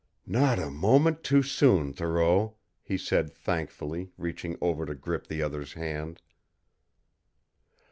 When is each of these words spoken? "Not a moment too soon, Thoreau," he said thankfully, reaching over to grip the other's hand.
"Not 0.25 0.57
a 0.57 0.71
moment 0.71 1.23
too 1.23 1.43
soon, 1.43 1.93
Thoreau," 1.93 2.55
he 2.81 2.97
said 2.97 3.31
thankfully, 3.35 4.11
reaching 4.17 4.57
over 4.59 4.83
to 4.87 4.95
grip 4.95 5.27
the 5.27 5.43
other's 5.43 5.73
hand. 5.73 6.23